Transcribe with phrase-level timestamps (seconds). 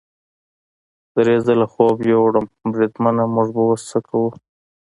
[1.15, 4.29] درې ځله خوب یووړم، بریدمنه موږ به اوس څه کوو؟